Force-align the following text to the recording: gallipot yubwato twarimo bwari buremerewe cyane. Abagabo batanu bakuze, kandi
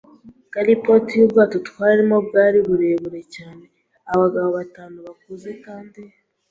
gallipot 0.53 1.05
yubwato 1.19 1.57
twarimo 1.67 2.15
bwari 2.27 2.57
buremerewe 2.67 3.21
cyane. 3.35 3.65
Abagabo 4.13 4.47
batanu 4.57 4.97
bakuze, 5.07 5.49
kandi 5.65 6.01